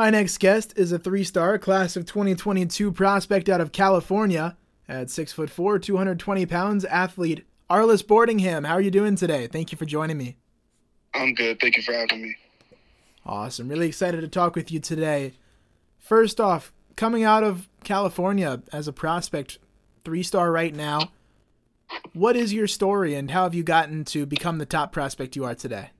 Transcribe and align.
My 0.00 0.08
next 0.08 0.38
guest 0.38 0.72
is 0.76 0.92
a 0.92 0.98
three-star 0.98 1.58
class 1.58 1.94
of 1.94 2.06
2022 2.06 2.90
prospect 2.90 3.50
out 3.50 3.60
of 3.60 3.70
California. 3.70 4.56
At 4.88 5.10
six 5.10 5.30
foot 5.30 5.50
four, 5.50 5.78
220 5.78 6.46
pounds, 6.46 6.86
athlete 6.86 7.44
Arlis 7.68 8.02
Boardingham. 8.02 8.66
How 8.66 8.72
are 8.72 8.80
you 8.80 8.90
doing 8.90 9.14
today? 9.14 9.46
Thank 9.46 9.72
you 9.72 9.76
for 9.76 9.84
joining 9.84 10.16
me. 10.16 10.38
I'm 11.12 11.34
good. 11.34 11.60
Thank 11.60 11.76
you 11.76 11.82
for 11.82 11.92
having 11.92 12.22
me. 12.22 12.34
Awesome. 13.26 13.68
Really 13.68 13.88
excited 13.88 14.22
to 14.22 14.28
talk 14.28 14.56
with 14.56 14.72
you 14.72 14.80
today. 14.80 15.34
First 15.98 16.40
off, 16.40 16.72
coming 16.96 17.22
out 17.22 17.44
of 17.44 17.68
California 17.84 18.62
as 18.72 18.88
a 18.88 18.94
prospect, 18.94 19.58
three 20.02 20.22
star 20.22 20.50
right 20.50 20.74
now, 20.74 21.10
what 22.14 22.36
is 22.36 22.54
your 22.54 22.68
story 22.68 23.14
and 23.14 23.32
how 23.32 23.42
have 23.42 23.54
you 23.54 23.62
gotten 23.62 24.06
to 24.06 24.24
become 24.24 24.56
the 24.56 24.64
top 24.64 24.92
prospect 24.92 25.36
you 25.36 25.44
are 25.44 25.54
today? 25.54 25.90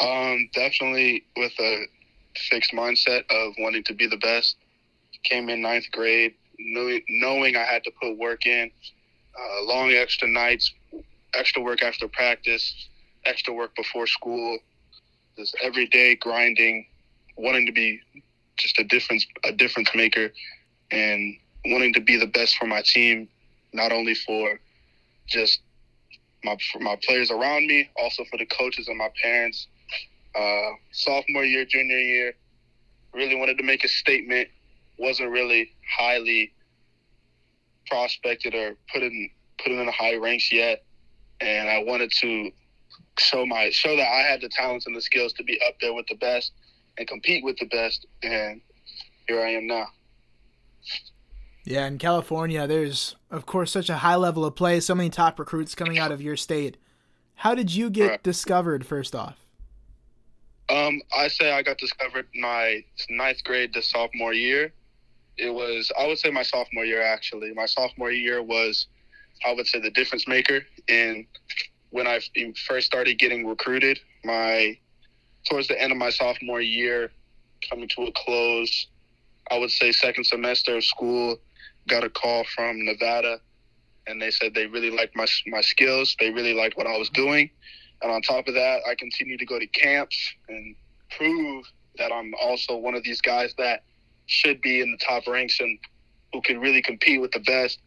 Um, 0.00 0.48
definitely 0.52 1.24
with 1.36 1.52
a 1.60 1.86
fixed 2.50 2.72
mindset 2.72 3.24
of 3.30 3.54
wanting 3.58 3.84
to 3.84 3.94
be 3.94 4.06
the 4.06 4.16
best. 4.18 4.56
Came 5.24 5.48
in 5.48 5.60
ninth 5.60 5.86
grade, 5.90 6.34
knowing, 6.58 7.02
knowing 7.08 7.56
I 7.56 7.64
had 7.64 7.82
to 7.84 7.90
put 8.00 8.16
work 8.16 8.46
in, 8.46 8.70
uh, 9.38 9.64
long 9.64 9.90
extra 9.90 10.28
nights, 10.28 10.72
extra 11.34 11.62
work 11.62 11.82
after 11.82 12.06
practice, 12.08 12.88
extra 13.24 13.52
work 13.52 13.74
before 13.74 14.06
school, 14.06 14.58
just 15.36 15.56
every 15.62 15.86
day 15.86 16.14
grinding, 16.14 16.86
wanting 17.36 17.66
to 17.66 17.72
be 17.72 18.00
just 18.56 18.78
a 18.78 18.84
difference 18.84 19.26
a 19.44 19.52
difference 19.52 19.90
maker, 19.94 20.32
and 20.90 21.36
wanting 21.66 21.92
to 21.92 22.00
be 22.00 22.16
the 22.16 22.26
best 22.26 22.56
for 22.56 22.66
my 22.66 22.82
team, 22.82 23.28
not 23.72 23.92
only 23.92 24.14
for 24.14 24.58
just 25.26 25.60
my 26.44 26.56
for 26.72 26.78
my 26.78 26.96
players 27.02 27.30
around 27.30 27.66
me, 27.66 27.88
also 27.96 28.24
for 28.30 28.38
the 28.38 28.46
coaches 28.46 28.88
and 28.88 28.96
my 28.96 29.10
parents. 29.22 29.66
Uh, 30.36 30.70
sophomore 30.92 31.44
year, 31.44 31.64
junior 31.64 31.98
year, 31.98 32.34
really 33.12 33.36
wanted 33.36 33.56
to 33.58 33.64
make 33.64 33.84
a 33.84 33.88
statement. 33.88 34.48
wasn't 34.98 35.30
really 35.30 35.72
highly 35.98 36.52
prospected 37.86 38.54
or 38.54 38.76
put 38.92 39.02
in 39.02 39.30
put 39.62 39.72
in 39.72 39.84
the 39.84 39.92
high 39.92 40.16
ranks 40.16 40.52
yet, 40.52 40.84
and 41.40 41.68
I 41.68 41.82
wanted 41.82 42.12
to 42.20 42.50
show 43.18 43.46
my 43.46 43.70
show 43.70 43.96
that 43.96 44.08
I 44.08 44.20
had 44.20 44.40
the 44.40 44.48
talents 44.48 44.86
and 44.86 44.94
the 44.94 45.00
skills 45.00 45.32
to 45.34 45.44
be 45.44 45.58
up 45.66 45.74
there 45.80 45.94
with 45.94 46.06
the 46.08 46.16
best 46.16 46.52
and 46.98 47.06
compete 47.08 47.44
with 47.44 47.56
the 47.58 47.66
best, 47.66 48.06
and 48.22 48.60
here 49.28 49.40
I 49.40 49.50
am 49.50 49.66
now. 49.66 49.86
Yeah, 51.64 51.86
in 51.86 51.98
California, 51.98 52.66
there's 52.66 53.16
of 53.30 53.46
course 53.46 53.72
such 53.72 53.90
a 53.90 53.96
high 53.96 54.16
level 54.16 54.44
of 54.44 54.54
play, 54.54 54.80
so 54.80 54.94
many 54.94 55.10
top 55.10 55.38
recruits 55.38 55.74
coming 55.74 55.98
out 55.98 56.12
of 56.12 56.20
your 56.20 56.36
state. 56.36 56.76
How 57.36 57.54
did 57.54 57.74
you 57.74 57.90
get 57.90 58.08
right. 58.08 58.22
discovered 58.22 58.86
first 58.86 59.14
off? 59.14 59.45
Um, 60.68 61.00
I 61.16 61.28
say 61.28 61.52
I 61.52 61.62
got 61.62 61.78
discovered 61.78 62.26
my 62.34 62.84
ninth 63.08 63.44
grade 63.44 63.72
to 63.74 63.82
sophomore 63.82 64.34
year 64.34 64.72
it 65.36 65.52
was 65.52 65.92
I 65.98 66.06
would 66.06 66.18
say 66.18 66.30
my 66.30 66.42
sophomore 66.42 66.84
year 66.84 67.02
actually. 67.02 67.52
My 67.52 67.66
sophomore 67.66 68.10
year 68.10 68.42
was 68.42 68.86
I 69.46 69.52
would 69.52 69.66
say 69.66 69.80
the 69.80 69.90
difference 69.90 70.26
maker 70.26 70.60
in 70.88 71.26
when 71.90 72.06
I 72.06 72.20
first 72.66 72.86
started 72.86 73.18
getting 73.18 73.46
recruited. 73.46 74.00
My 74.24 74.78
towards 75.48 75.68
the 75.68 75.80
end 75.80 75.92
of 75.92 75.98
my 75.98 76.10
sophomore 76.10 76.60
year, 76.60 77.10
coming 77.68 77.88
to 77.96 78.02
a 78.04 78.12
close, 78.12 78.86
I 79.50 79.58
would 79.58 79.70
say 79.70 79.92
second 79.92 80.24
semester 80.24 80.76
of 80.76 80.84
school, 80.84 81.38
got 81.86 82.02
a 82.02 82.10
call 82.10 82.44
from 82.54 82.84
Nevada, 82.84 83.40
and 84.06 84.20
they 84.20 84.30
said 84.30 84.54
they 84.54 84.66
really 84.66 84.90
liked 84.90 85.14
my 85.14 85.26
my 85.46 85.60
skills. 85.60 86.16
They 86.18 86.30
really 86.30 86.54
liked 86.54 86.76
what 86.76 86.86
I 86.86 86.96
was 86.96 87.10
doing, 87.10 87.50
and 88.02 88.12
on 88.12 88.22
top 88.22 88.48
of 88.48 88.54
that, 88.54 88.80
I 88.88 88.94
continue 88.94 89.38
to 89.38 89.46
go 89.46 89.58
to 89.58 89.66
camps 89.68 90.16
and 90.48 90.74
prove 91.16 91.64
that 91.98 92.12
I'm 92.12 92.34
also 92.40 92.76
one 92.76 92.94
of 92.94 93.02
these 93.02 93.20
guys 93.20 93.54
that 93.58 93.84
should 94.26 94.60
be 94.60 94.80
in 94.80 94.90
the 94.90 94.98
top 94.98 95.26
ranks 95.26 95.60
and 95.60 95.78
who 96.32 96.40
can 96.42 96.60
really 96.60 96.82
compete 96.82 97.20
with 97.20 97.32
the 97.32 97.40
best. 97.40 97.80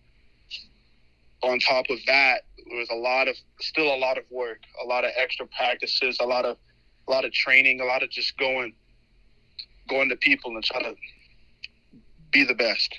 On 1.44 1.60
top 1.60 1.86
of 1.90 2.00
that, 2.08 2.44
there 2.68 2.78
was 2.78 2.90
a 2.90 2.96
lot 2.96 3.28
of 3.28 3.36
still 3.62 3.94
a 3.94 3.98
lot 3.98 4.18
of 4.18 4.24
work, 4.30 4.60
a 4.84 4.86
lot 4.86 5.06
of 5.06 5.12
extra 5.16 5.48
practices, 5.48 6.18
a 6.20 6.26
lot 6.26 6.46
of 6.46 6.58
a 7.08 7.12
lot 7.12 7.26
of 7.26 7.32
training, 7.32 7.82
a 7.82 7.86
lot 7.86 8.04
of 8.04 8.10
just 8.10 8.38
going 8.38 8.74
going 9.88 10.10
to 10.10 10.16
people 10.16 10.52
and 10.56 10.64
trying 10.64 10.84
to 10.84 10.96
be 12.32 12.44
the 12.44 12.54
best. 12.54 12.96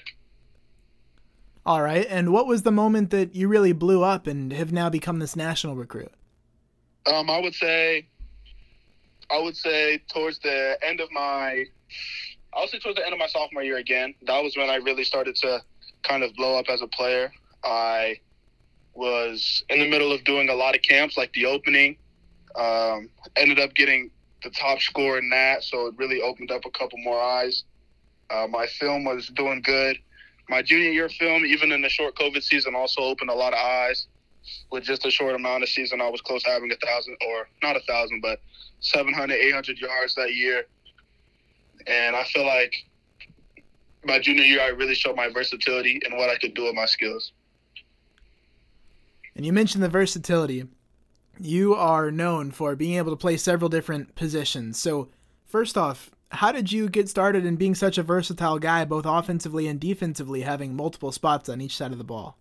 All 1.65 1.83
right. 1.83 2.07
And 2.09 2.33
what 2.33 2.47
was 2.47 2.63
the 2.63 2.73
moment 2.73 3.11
that 3.11 3.35
you 3.35 3.47
really 3.47 3.73
blew 3.73 4.03
up 4.03 4.27
and 4.27 4.53
have 4.53 4.73
now 4.73 4.89
become 4.89 5.19
this 5.19 5.37
national 5.37 5.77
recruit? 5.77 6.13
Um, 7.11 7.29
I 7.29 7.41
would 7.41 7.55
say 7.55 8.07
I 9.31 9.39
would 9.39 9.57
say 9.57 10.01
towards 10.13 10.39
the 10.39 10.79
end 10.83 11.01
of 11.01 11.11
my 11.11 11.65
I 12.53 12.61
would 12.61 12.71
say 12.71 12.79
towards 12.79 12.99
the 12.99 13.05
end 13.05 13.13
of 13.13 13.19
my 13.19 13.27
sophomore 13.27 13.63
year 13.63 13.79
again. 13.79 14.15
That 14.23 14.43
was 14.43 14.57
when 14.57 14.71
I 14.71 14.77
really 14.77 15.05
started 15.05 15.35
to 15.37 15.61
kind 16.03 16.23
of 16.23 16.35
blow 16.35 16.59
up 16.59 16.67
as 16.69 16.83
a 16.83 16.87
player. 16.87 17.33
I 17.65 18.21
was 18.95 19.65
in 19.69 19.81
the 19.81 19.89
middle 19.89 20.13
of 20.13 20.25
doing 20.25 20.49
a 20.49 20.55
lot 20.55 20.75
of 20.75 20.83
camps, 20.83 21.17
like 21.17 21.33
the 21.33 21.47
opening. 21.47 21.97
Um, 22.57 23.09
ended 23.37 23.61
up 23.61 23.75
getting 23.75 24.11
the 24.43 24.51
top 24.51 24.81
score 24.81 25.19
in 25.19 25.31
that, 25.31 25.63
so 25.63 25.87
it 25.87 25.95
really 25.97 26.21
opened 26.21 26.51
up 26.51 26.65
a 26.65 26.71
couple 26.71 26.99
more 26.99 27.21
eyes. 27.21 27.65
Uh, 28.31 28.47
my 28.49 28.67
film 28.67 29.05
was 29.05 29.29
doing 29.29 29.63
good. 29.63 29.97
My 30.49 30.63
junior 30.63 30.91
year 30.91 31.09
film, 31.09 31.45
even 31.45 31.71
in 31.71 31.83
the 31.83 31.89
short 31.89 32.17
COVID 32.17 32.43
season, 32.43 32.75
also 32.75 33.03
opened 33.03 33.31
a 33.31 33.35
lot 33.35 33.53
of 33.53 33.59
eyes. 33.59 34.07
With 34.71 34.85
just 34.85 35.05
a 35.05 35.11
short 35.11 35.35
amount 35.35 35.63
of 35.63 35.69
season, 35.69 36.01
I 36.01 36.09
was 36.09 36.21
close 36.21 36.43
to 36.45 36.51
having 36.51 36.73
a 36.73 36.87
thousand, 36.87 37.17
or 37.27 37.49
not 37.63 37.77
a 37.77 37.81
thousand, 37.81 38.21
but 38.21 38.41
700, 38.81 39.35
800 39.35 39.79
yards 39.79 40.15
that 40.15 40.35
year. 40.35 40.65
And 41.87 42.17
I 42.17 42.25
feel 42.25 42.47
like 42.47 42.75
my 44.05 44.19
junior 44.19 44.45
year, 44.45 44.61
I 44.61 44.69
really 44.69 44.95
showed 44.95 45.17
my 45.17 45.29
versatility 45.29 46.01
and 46.05 46.17
what 46.17 46.31
I 46.31 46.37
could 46.37 46.55
do 46.55 46.65
with 46.65 46.75
my 46.75 46.87
skills. 46.87 47.33
And 49.37 49.45
you 49.45 49.53
mentioned 49.53 49.83
the 49.83 49.89
versatility. 49.89 50.65
You 51.39 51.75
are 51.75 52.11
known 52.11 52.51
for 52.51 52.77
being 52.77 52.97
able 52.97 53.13
to 53.13 53.17
play 53.17 53.37
several 53.37 53.69
different 53.69 54.15
positions. 54.15 54.79
So, 54.79 55.09
first 55.47 55.79
off, 55.79 56.11
how 56.33 56.53
did 56.53 56.71
you 56.71 56.89
get 56.89 57.09
started 57.09 57.45
in 57.45 57.57
being 57.57 57.75
such 57.75 57.99
a 57.99 58.03
versatile 58.03 58.59
guy, 58.59 58.85
both 58.85 59.07
offensively 59.07 59.67
and 59.67 59.81
defensively, 59.81 60.43
having 60.43 60.77
multiple 60.77 61.13
spots 61.13 61.49
on 61.49 61.61
each 61.61 61.77
side 61.77 61.93
of 61.93 61.99
the 61.99 62.05
ball? 62.05 62.37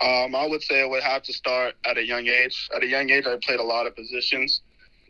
Um, 0.00 0.34
I 0.34 0.46
would 0.46 0.62
say 0.62 0.82
I 0.82 0.86
would 0.86 1.02
have 1.02 1.22
to 1.22 1.32
start 1.32 1.74
at 1.86 1.96
a 1.96 2.04
young 2.04 2.26
age. 2.26 2.68
At 2.74 2.82
a 2.82 2.86
young 2.86 3.08
age, 3.10 3.26
I 3.26 3.38
played 3.42 3.60
a 3.60 3.64
lot 3.64 3.86
of 3.86 3.96
positions, 3.96 4.60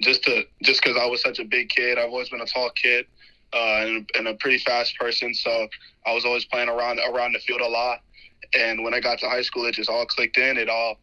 just 0.00 0.22
to 0.24 0.44
just 0.62 0.82
because 0.82 0.96
I 0.96 1.06
was 1.06 1.20
such 1.22 1.40
a 1.40 1.44
big 1.44 1.68
kid. 1.70 1.98
I've 1.98 2.10
always 2.10 2.28
been 2.28 2.40
a 2.40 2.46
tall 2.46 2.70
kid 2.70 3.06
uh, 3.52 3.80
and, 3.80 4.10
and, 4.16 4.28
a 4.28 4.34
pretty 4.34 4.58
fast 4.58 4.96
person. 4.98 5.34
So 5.34 5.68
I 6.06 6.12
was 6.12 6.24
always 6.24 6.44
playing 6.44 6.68
around 6.68 7.00
around 7.00 7.32
the 7.32 7.40
field 7.40 7.60
a 7.60 7.68
lot. 7.68 8.00
And 8.56 8.84
when 8.84 8.94
I 8.94 9.00
got 9.00 9.18
to 9.20 9.28
high 9.28 9.42
school, 9.42 9.66
it 9.66 9.72
just 9.72 9.90
all 9.90 10.06
clicked 10.06 10.38
in. 10.38 10.56
It 10.56 10.68
all 10.68 10.98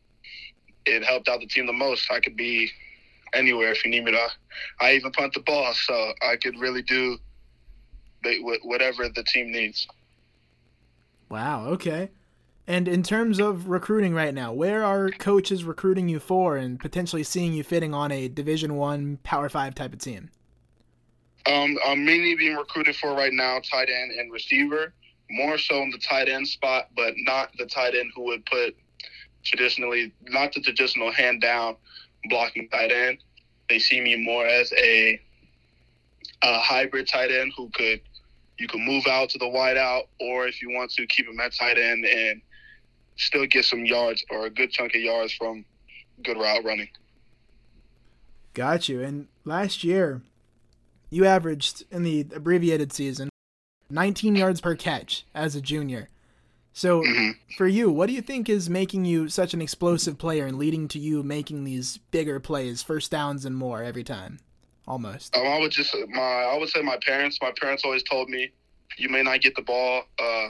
it 0.86 1.04
helped 1.04 1.28
out 1.28 1.40
the 1.40 1.48
team 1.48 1.66
the 1.66 1.74
most. 1.74 2.12
I 2.12 2.20
could 2.20 2.38
be 2.38 2.70
anywhere 3.34 3.72
if 3.72 3.84
you 3.84 3.92
need 3.92 4.04
me 4.06 4.12
to. 4.12 4.28
I 4.80 4.94
even 4.94 5.12
punt 5.12 5.34
the 5.34 5.42
ball, 5.42 5.74
so 5.74 6.14
I 6.22 6.36
could 6.36 6.60
really 6.60 6.82
do 6.82 7.18
whatever 8.64 9.10
the 9.10 9.24
team 9.24 9.52
needs. 9.52 9.88
Wow. 11.30 11.66
Okay. 11.68 12.10
And 12.66 12.88
in 12.88 13.04
terms 13.04 13.40
of 13.40 13.68
recruiting 13.68 14.14
right 14.14 14.34
now, 14.34 14.54
where 14.54 14.86
are 14.86 15.10
coaches 15.10 15.66
recruiting 15.66 16.08
you 16.08 16.20
for, 16.20 16.56
and 16.56 16.80
potentially 16.80 17.24
seeing 17.24 17.52
you 17.54 17.64
fitting 17.64 17.94
on 17.94 18.12
a 18.12 18.30
Division 18.30 18.76
One 18.76 19.18
Power 19.24 19.50
Five 19.50 19.76
type 19.76 19.92
of 19.92 20.00
team? 20.00 20.30
Um, 21.46 21.78
I'm 21.86 22.06
mainly 22.06 22.36
being 22.36 22.56
recruited 22.56 22.96
for 22.96 23.14
right 23.14 23.34
now, 23.34 23.60
tight 23.60 23.90
end 23.90 24.14
and 24.14 24.32
receiver. 24.32 24.94
More 25.30 25.58
so 25.58 25.82
in 25.82 25.90
the 25.90 25.98
tight 25.98 26.30
end 26.30 26.48
spot, 26.48 26.90
but 26.96 27.16
not 27.18 27.52
the 27.58 27.66
tight 27.66 27.96
end 27.96 28.12
who 28.16 28.24
would 28.26 28.46
put 28.46 28.76
traditionally, 29.44 30.14
not 30.30 30.54
the 30.54 30.62
traditional 30.62 31.12
hand 31.12 31.42
down 31.42 31.76
blocking 32.30 32.70
tight 32.70 32.92
end. 32.92 33.18
They 33.68 33.80
see 33.80 34.00
me 34.00 34.16
more 34.16 34.46
as 34.46 34.72
a, 34.74 35.20
a 36.44 36.60
hybrid 36.60 37.08
tight 37.08 37.32
end 37.32 37.52
who 37.58 37.70
could 37.74 38.02
you 38.60 38.68
can 38.68 38.86
move 38.86 39.08
out 39.08 39.30
to 39.32 39.38
the 39.38 39.48
wide 39.48 39.78
out, 39.78 40.04
or 40.20 40.48
if 40.48 40.62
you 40.62 40.70
want 40.70 40.92
to 40.92 41.06
keep 41.08 41.28
him 41.28 41.40
at 41.40 41.54
tight 41.54 41.78
end 41.78 42.06
and 42.06 42.42
still 43.16 43.46
get 43.46 43.66
some 43.66 43.86
yards 43.86 44.24
or 44.30 44.46
a 44.46 44.50
good 44.50 44.72
chunk 44.72 44.96
of 44.96 45.02
yards 45.02 45.34
from 45.34 45.66
good 46.24 46.38
route 46.38 46.64
running. 46.64 46.90
Got 48.54 48.88
you. 48.88 49.02
And 49.02 49.28
last 49.46 49.84
year, 49.84 50.22
you 51.10 51.26
averaged 51.26 51.84
in 51.92 52.04
the 52.04 52.22
abbreviated 52.34 52.94
season 52.94 53.30
19 53.90 54.36
yards 54.36 54.62
per 54.62 54.76
catch 54.76 55.26
as 55.34 55.56
a 55.56 55.62
junior. 55.62 56.10
So, 56.76 57.04
mm-hmm. 57.04 57.32
for 57.56 57.68
you, 57.68 57.92
what 57.92 58.08
do 58.08 58.14
you 58.14 58.22
think 58.22 58.50
is 58.50 58.68
making 58.68 59.06
you 59.06 59.30
such 59.30 59.54
an 59.54 59.62
explosive 59.62 60.18
player 60.18 60.48
and 60.48 60.58
leading 60.58 60.88
to 60.90 61.00
you 61.00 61.22
making 61.22 61.64
these 61.64 61.98
bigger 62.10 62.40
plays, 62.40 62.82
first 62.82 63.12
downs 63.12 63.46
and 63.46 63.56
more 63.56 63.84
every 63.84 64.04
time? 64.04 64.40
Almost. 64.88 65.38
Um, 65.38 65.46
I 65.46 65.60
would 65.60 65.72
just 65.72 65.96
my 66.10 66.20
I 66.20 66.58
would 66.58 66.70
say 66.70 66.82
my 66.82 66.98
parents. 67.06 67.38
My 67.42 67.54
parents 67.62 67.86
always 67.86 68.04
told 68.04 68.28
me 68.28 68.52
you 68.98 69.08
may 69.08 69.22
not 69.22 69.42
get 69.42 69.56
the 69.56 69.62
ball 69.62 70.04
uh, 70.20 70.50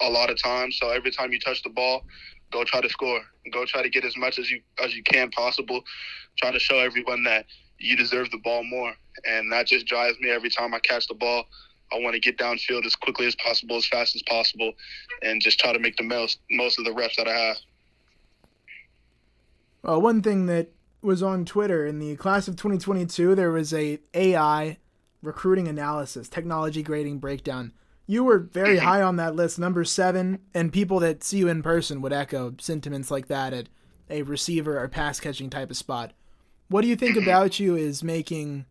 a, 0.00 0.10
lot 0.10 0.30
of 0.30 0.40
times. 0.40 0.78
So 0.80 0.90
every 0.90 1.10
time 1.10 1.32
you 1.32 1.38
touch 1.38 1.62
the 1.62 1.70
ball, 1.70 2.04
go 2.52 2.64
try 2.64 2.80
to 2.80 2.88
score. 2.88 3.20
Go 3.52 3.64
try 3.64 3.82
to 3.82 3.88
get 3.88 4.04
as 4.04 4.16
much 4.16 4.38
as 4.38 4.50
you 4.50 4.60
as 4.82 4.94
you 4.94 5.02
can 5.02 5.30
possible. 5.30 5.82
Try 6.38 6.50
to 6.50 6.58
show 6.58 6.78
everyone 6.78 7.22
that 7.24 7.46
you 7.78 7.96
deserve 7.96 8.30
the 8.30 8.38
ball 8.38 8.64
more, 8.64 8.94
and 9.24 9.50
that 9.52 9.66
just 9.66 9.86
drives 9.86 10.18
me 10.20 10.30
every 10.30 10.50
time 10.50 10.74
I 10.74 10.80
catch 10.80 11.06
the 11.08 11.14
ball. 11.14 11.44
I 11.92 11.98
want 12.00 12.14
to 12.14 12.20
get 12.20 12.36
downfield 12.36 12.84
as 12.84 12.94
quickly 12.94 13.26
as 13.26 13.34
possible, 13.36 13.76
as 13.76 13.86
fast 13.86 14.14
as 14.14 14.22
possible, 14.22 14.72
and 15.22 15.40
just 15.40 15.58
try 15.58 15.72
to 15.72 15.78
make 15.78 15.96
the 15.96 16.02
most 16.02 16.40
most 16.50 16.78
of 16.78 16.84
the 16.84 16.92
reps 16.92 17.16
that 17.16 17.28
I 17.28 17.36
have. 17.36 17.56
Well, 19.82 20.00
one 20.02 20.22
thing 20.22 20.46
that 20.46 20.68
was 21.00 21.22
on 21.22 21.44
Twitter 21.44 21.86
in 21.86 22.00
the 22.00 22.16
class 22.16 22.48
of 22.48 22.56
2022, 22.56 23.34
there 23.34 23.50
was 23.50 23.72
a 23.72 24.00
AI 24.12 24.78
recruiting 25.22 25.68
analysis, 25.68 26.28
technology 26.28 26.82
grading 26.82 27.18
breakdown. 27.18 27.72
You 28.08 28.24
were 28.24 28.38
very 28.38 28.78
high 28.88 29.02
on 29.02 29.16
that 29.16 29.36
list, 29.36 29.60
number 29.60 29.84
seven, 29.84 30.40
and 30.52 30.72
people 30.72 30.98
that 31.00 31.22
see 31.22 31.38
you 31.38 31.48
in 31.48 31.62
person 31.62 32.00
would 32.00 32.12
echo 32.12 32.54
sentiments 32.58 33.12
like 33.12 33.28
that 33.28 33.52
at 33.52 33.68
a 34.10 34.22
receiver 34.22 34.80
or 34.82 34.88
pass 34.88 35.20
catching 35.20 35.50
type 35.50 35.70
of 35.70 35.76
spot. 35.76 36.12
What 36.68 36.80
do 36.80 36.88
you 36.88 36.96
think 36.96 37.16
about 37.22 37.60
you 37.60 37.76
is 37.76 38.02
making? 38.02 38.64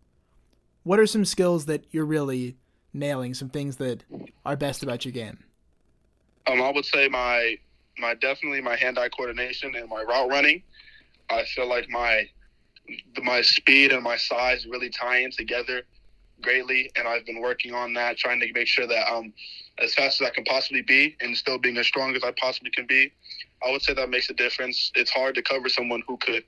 What 0.84 1.00
are 1.00 1.06
some 1.06 1.24
skills 1.24 1.68
that 1.68 1.86
you're 1.92 2.06
really 2.06 2.58
nailing? 2.94 3.36
Some 3.36 3.50
things 3.50 3.78
that 3.78 4.04
are 4.44 4.58
best 4.58 4.84
about 4.84 5.06
your 5.06 5.12
game. 5.12 5.44
Um, 6.48 6.62
I 6.62 6.72
would 6.72 6.86
say 6.86 7.08
my 7.08 7.58
my 8.00 8.14
definitely 8.16 8.62
my 8.62 8.76
hand-eye 8.76 9.10
coordination 9.10 9.76
and 9.76 9.90
my 9.90 10.02
route 10.02 10.30
running. 10.30 10.64
I 11.30 11.44
feel 11.44 11.68
like 11.68 11.90
my 11.90 12.28
my 13.22 13.42
speed 13.42 13.92
and 13.92 14.02
my 14.02 14.18
size 14.18 14.66
really 14.66 14.90
tie 14.90 15.18
in 15.18 15.32
together 15.32 15.84
greatly, 16.42 16.92
and 16.96 17.08
I've 17.08 17.26
been 17.26 17.42
working 17.42 17.74
on 17.74 17.94
that, 17.94 18.18
trying 18.18 18.40
to 18.40 18.52
make 18.54 18.68
sure 18.68 18.88
that 18.88 19.12
I'm 19.12 19.34
as 19.80 19.94
fast 19.94 20.22
as 20.22 20.28
I 20.28 20.32
can 20.32 20.44
possibly 20.44 20.82
be 20.82 21.16
and 21.22 21.36
still 21.36 21.58
being 21.58 21.78
as 21.78 21.86
strong 21.86 22.16
as 22.16 22.24
I 22.24 22.32
possibly 22.40 22.72
can 22.72 22.86
be. 22.88 23.12
I 23.66 23.72
would 23.72 23.82
say 23.82 23.94
that 23.94 24.10
makes 24.10 24.30
a 24.30 24.34
difference. 24.34 24.92
It's 24.96 25.12
hard 25.12 25.36
to 25.36 25.42
cover 25.42 25.70
someone 25.70 26.04
who 26.08 26.18
could 26.18 26.44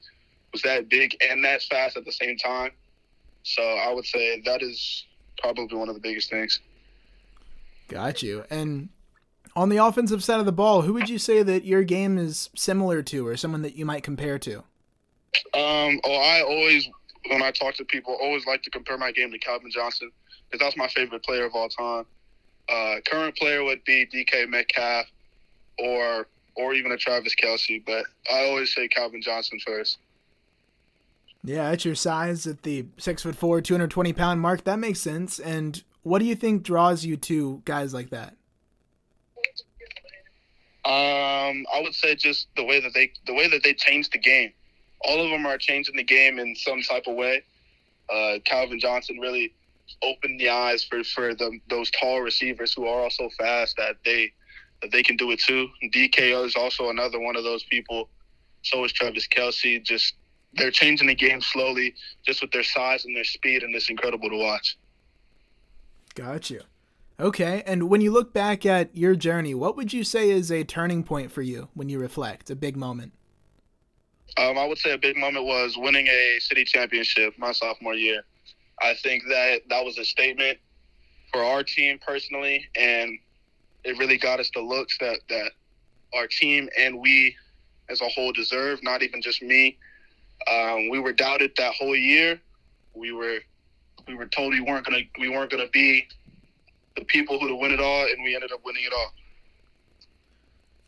was 0.52 0.62
that 0.64 0.90
big 0.90 1.16
and 1.30 1.44
that 1.46 1.62
fast 1.64 1.96
at 1.98 2.06
the 2.06 2.12
same 2.12 2.38
time. 2.38 2.72
So 3.44 3.62
I 3.62 3.94
would 3.94 4.06
say 4.06 4.42
that 4.46 4.62
is 4.62 5.06
probably 5.42 5.78
one 5.78 5.90
of 5.90 5.96
the 5.96 6.02
biggest 6.02 6.30
things. 6.30 6.60
Got 7.88 8.22
you. 8.22 8.46
And 8.50 8.90
on 9.56 9.70
the 9.70 9.78
offensive 9.78 10.24
side 10.24 10.40
of 10.40 10.46
the 10.46 10.52
ball, 10.52 10.84
who 10.84 10.94
would 10.94 11.10
you 11.10 11.18
say 11.18 11.44
that 11.44 11.66
your 11.66 11.84
game 11.84 12.18
is 12.18 12.50
similar 12.56 13.02
to, 13.04 13.28
or 13.28 13.38
someone 13.38 13.62
that 13.62 13.76
you 13.76 13.86
might 13.86 14.04
compare 14.04 14.40
to? 14.40 14.64
Um. 15.54 16.00
Oh, 16.04 16.16
I 16.16 16.42
always 16.42 16.90
when 17.28 17.42
I 17.42 17.52
talk 17.52 17.76
to 17.76 17.86
people, 17.86 18.18
always 18.22 18.46
like 18.46 18.64
to 18.64 18.70
compare 18.70 18.98
my 18.98 19.12
game 19.12 19.32
to 19.32 19.40
Calvin 19.40 19.72
Johnson 19.72 20.12
because 20.50 20.64
that's 20.66 20.78
my 20.78 20.88
favorite 20.88 21.24
player 21.24 21.46
of 21.46 21.54
all 21.54 21.70
time. 21.70 22.06
Uh, 22.70 22.96
current 23.06 23.36
player 23.36 23.64
would 23.64 23.84
be 23.84 24.06
DK 24.06 24.48
Metcalf 24.48 25.06
or 25.78 26.28
or 26.56 26.74
even 26.74 26.92
a 26.92 26.98
Travis 26.98 27.34
Kelce, 27.36 27.84
but 27.86 28.06
I 28.32 28.46
always 28.46 28.74
say 28.74 28.88
Calvin 28.88 29.22
Johnson 29.22 29.60
first. 29.66 29.98
Yeah, 31.44 31.70
at 31.70 31.86
your 31.86 31.96
size, 31.96 32.46
at 32.48 32.64
the 32.64 32.86
six 32.98 33.24
foot 33.24 33.36
four, 33.36 33.62
two 33.62 33.74
hundred 33.74 33.92
twenty 33.92 34.14
pound 34.14 34.42
mark, 34.42 34.66
that 34.66 34.78
makes 34.78 35.00
sense. 35.00 35.40
And 35.40 35.82
what 36.04 36.20
do 36.20 36.26
you 36.26 36.36
think 36.36 36.64
draws 36.64 37.06
you 37.06 37.18
to 37.18 37.62
guys 37.66 37.94
like 37.94 38.10
that? 38.10 38.36
Um, 40.86 41.66
I 41.74 41.82
would 41.82 41.94
say 41.94 42.16
just 42.16 42.48
the 42.56 42.64
way 42.64 42.80
that 42.80 42.94
they 42.94 43.12
the 43.26 43.34
way 43.34 43.48
that 43.48 43.64
they 43.64 43.74
change 43.74 44.10
the 44.10 44.18
game. 44.18 44.52
All 45.02 45.24
of 45.24 45.30
them 45.30 45.46
are 45.46 45.58
changing 45.58 45.96
the 45.96 46.04
game 46.04 46.40
in 46.40 46.56
some 46.56 46.82
type 46.82 47.04
of 47.08 47.16
way. 47.16 47.44
Uh, 48.10 48.40
Calvin 48.46 48.80
Johnson 48.80 49.18
really 49.20 49.54
opened 50.04 50.40
the 50.40 50.50
eyes 50.50 50.84
for 50.84 51.04
for 51.04 51.34
the, 51.34 51.60
those 51.70 51.90
tall 51.92 52.22
receivers 52.22 52.74
who 52.74 52.86
are 52.86 53.02
also 53.02 53.30
fast 53.38 53.78
that 53.78 53.96
they 54.04 54.32
that 54.82 54.92
they 54.92 55.04
can 55.04 55.16
do 55.18 55.32
it 55.32 55.40
too. 55.40 55.68
DKO 55.84 56.46
is 56.46 56.56
also 56.56 56.90
another 56.90 57.20
one 57.20 57.36
of 57.36 57.44
those 57.44 57.64
people. 57.64 58.10
So 58.64 58.84
is 58.84 58.92
Travis 58.92 59.28
Kelce. 59.28 59.84
Just 59.84 60.16
they're 60.54 60.72
changing 60.72 61.08
the 61.08 61.16
game 61.16 61.42
slowly, 61.42 61.94
just 62.26 62.42
with 62.42 62.52
their 62.52 62.64
size 62.64 63.06
and 63.06 63.16
their 63.16 63.24
speed, 63.24 63.64
and 63.64 63.76
it's 63.76 63.90
incredible 63.90 64.30
to 64.30 64.38
watch. 64.38 64.78
Got 66.16 66.50
you. 66.50 66.62
Okay, 67.20 67.64
and 67.66 67.90
when 67.90 68.00
you 68.00 68.12
look 68.12 68.34
back 68.34 68.66
at 68.66 68.96
your 68.96 69.14
journey, 69.14 69.54
what 69.54 69.76
would 69.76 69.92
you 69.92 70.06
say 70.06 70.30
is 70.30 70.52
a 70.52 70.64
turning 70.64 71.04
point 71.04 71.32
for 71.32 71.42
you 71.42 71.68
when 71.74 71.90
you 71.90 72.00
reflect, 72.00 72.50
a 72.50 72.56
big 72.56 72.78
moment? 72.78 73.12
Um, 74.38 74.58
I 74.58 74.66
would 74.66 74.78
say 74.78 74.92
a 74.94 74.98
big 74.98 75.18
moment 75.18 75.46
was 75.46 75.78
winning 75.78 76.08
a 76.08 76.40
city 76.40 76.64
championship 76.64 77.34
my 77.38 77.52
sophomore 77.52 77.96
year. 77.96 78.24
I 78.82 78.94
think 78.94 79.24
that 79.30 79.62
that 79.70 79.84
was 79.84 79.98
a 79.98 80.06
statement 80.06 80.58
for 81.32 81.44
our 81.44 81.64
team 81.64 82.00
personally, 82.06 82.66
and 82.76 83.18
it 83.84 83.98
really 83.98 84.18
got 84.18 84.40
us 84.40 84.50
the 84.54 84.62
looks 84.62 84.98
that 85.00 85.20
that 85.30 85.52
our 86.14 86.28
team 86.28 86.70
and 86.78 87.00
we 87.00 87.36
as 87.90 88.02
a 88.02 88.08
whole 88.08 88.32
deserve. 88.32 88.82
Not 88.84 89.04
even 89.04 89.22
just 89.22 89.42
me. 89.42 89.78
Um, 90.50 90.90
we 90.90 91.00
were 91.00 91.14
doubted 91.14 91.52
that 91.58 91.74
whole 91.74 91.96
year. 91.96 92.40
We 92.94 93.12
were 93.12 93.40
we 94.08 94.16
were 94.16 94.28
told 94.28 94.54
we 94.54 94.62
weren't 94.62 94.86
gonna 94.86 95.04
we 95.20 95.30
weren't 95.30 95.52
gonna 95.52 95.70
be 95.72 96.08
the 96.96 97.06
people 97.06 97.40
who 97.40 97.48
to 97.48 97.56
win 97.56 97.72
it 97.72 97.80
all, 97.80 98.06
and 98.06 98.24
we 98.24 98.36
ended 98.36 98.52
up 98.52 98.62
winning 98.64 98.84
it 98.86 98.94
all. 98.94 99.14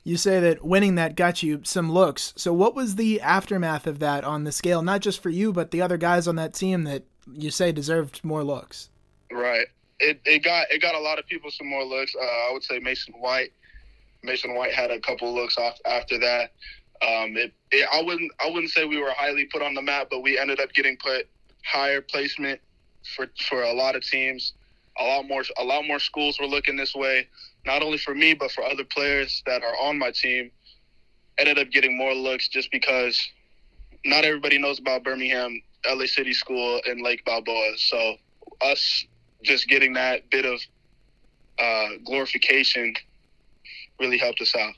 You 0.04 0.18
say 0.18 0.40
that 0.40 0.64
winning 0.64 0.96
that 0.96 1.16
got 1.16 1.44
you 1.44 1.62
some 1.64 1.92
looks. 1.92 2.34
So 2.36 2.54
what 2.54 2.76
was 2.76 2.96
the 2.96 3.22
aftermath 3.22 3.86
of 3.86 4.00
that 4.00 4.24
on 4.24 4.44
the 4.44 4.52
scale, 4.52 4.82
not 4.82 5.02
just 5.02 5.22
for 5.22 5.30
you, 5.30 5.54
but 5.54 5.72
the 5.72 5.82
other 5.82 5.98
guys 5.98 6.28
on 6.28 6.36
that 6.38 6.54
team 6.54 6.84
that 6.86 7.04
you 7.32 7.52
say 7.52 7.72
deserved 7.72 8.24
more 8.24 8.44
looks? 8.44 8.90
Right. 9.32 9.68
It, 10.00 10.20
it 10.26 10.44
got 10.44 10.66
it 10.72 10.82
got 10.82 10.96
a 10.96 11.00
lot 11.00 11.20
of 11.20 11.28
people 11.28 11.52
some 11.52 11.68
more 11.68 11.86
looks. 11.86 12.16
Uh, 12.16 12.24
I 12.24 12.50
would 12.52 12.64
say 12.64 12.80
Mason 12.80 13.14
White. 13.14 13.52
Mason 14.24 14.56
White 14.56 14.74
had 14.74 14.92
a 14.92 15.00
couple 15.00 15.34
looks 15.34 15.58
off 15.58 15.78
after 15.86 16.18
that. 16.20 16.52
Um, 17.02 17.36
it, 17.38 17.54
it, 17.72 17.88
I 17.92 18.02
wouldn't 18.02 18.32
I 18.40 18.50
wouldn't 18.50 18.72
say 18.72 18.86
we 18.86 19.00
were 19.00 19.12
highly 19.12 19.46
put 19.46 19.62
on 19.62 19.74
the 19.74 19.82
map, 19.82 20.08
but 20.10 20.22
we 20.22 20.38
ended 20.38 20.60
up 20.60 20.74
getting 20.74 20.98
put 20.98 21.28
higher 21.64 22.02
placement 22.02 22.60
for 23.16 23.28
for 23.48 23.64
a 23.64 23.74
lot 23.74 23.96
of 23.96 24.04
teams. 24.04 24.54
A 25.00 25.04
lot 25.04 25.28
more 25.28 25.44
a 25.58 25.64
lot 25.64 25.86
more 25.88 26.00
schools 26.00 26.40
were 26.40 26.48
looking 26.48 26.76
this 26.76 26.94
way, 26.94 27.28
not 27.66 27.82
only 27.82 27.98
for 27.98 28.16
me 28.16 28.34
but 28.34 28.52
for 28.52 28.64
other 28.64 28.84
players 28.84 29.44
that 29.46 29.64
are 29.64 29.76
on 29.82 29.98
my 29.98 30.12
team. 30.12 30.52
Ended 31.38 31.58
up 31.58 31.72
getting 31.72 31.98
more 31.98 32.14
looks 32.14 32.48
just 32.48 32.72
because 32.72 33.20
not 34.06 34.26
everybody 34.26 34.58
knows 34.58 34.80
about 34.80 35.04
Birmingham, 35.04 35.62
LA 35.90 36.06
City 36.06 36.34
School, 36.34 36.82
and 36.86 37.02
Lake 37.02 37.24
Balboa. 37.26 37.74
So 37.78 38.16
us 38.62 39.06
just 39.44 39.68
getting 39.68 39.94
that 39.94 40.30
bit 40.30 40.46
of 40.46 40.60
uh, 41.58 41.98
glorification 42.06 42.94
really 44.00 44.18
helped 44.18 44.42
us 44.42 44.56
out. 44.56 44.74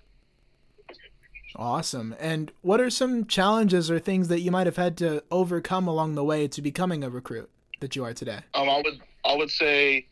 Awesome. 1.55 2.15
And 2.19 2.51
what 2.61 2.81
are 2.81 2.89
some 2.89 3.25
challenges 3.25 3.91
or 3.91 3.99
things 3.99 4.27
that 4.29 4.41
you 4.41 4.51
might 4.51 4.65
have 4.65 4.75
had 4.75 4.97
to 4.97 5.23
overcome 5.29 5.87
along 5.87 6.15
the 6.15 6.23
way 6.23 6.47
to 6.47 6.61
becoming 6.61 7.03
a 7.03 7.09
recruit 7.09 7.49
that 7.79 7.95
you 7.95 8.03
are 8.03 8.13
today? 8.13 8.39
Um, 8.53 8.69
I 8.69 8.81
would 8.83 8.99
I 9.25 9.35
would 9.35 9.51
say 9.51 10.07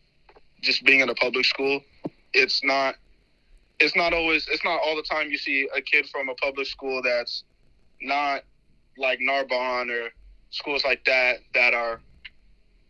just 0.61 0.83
being 0.83 0.99
in 0.99 1.09
a 1.09 1.15
public 1.15 1.45
school, 1.45 1.81
it's 2.33 2.63
not 2.63 2.95
it's 3.79 3.95
not 3.95 4.13
always 4.13 4.47
it's 4.49 4.63
not 4.63 4.79
all 4.85 4.95
the 4.95 5.03
time 5.03 5.29
you 5.29 5.37
see 5.37 5.67
a 5.75 5.81
kid 5.81 6.07
from 6.09 6.29
a 6.29 6.35
public 6.35 6.67
school 6.67 7.01
that's 7.03 7.43
not 8.01 8.43
like 8.97 9.19
Narbonne 9.19 9.89
or 9.89 10.09
schools 10.49 10.83
like 10.83 11.03
that 11.05 11.39
that 11.53 11.73
are 11.73 11.99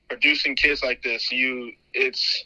producing 0.10 0.56
kids 0.56 0.84
like 0.84 1.02
this. 1.04 1.32
You 1.32 1.72
it's 1.94 2.46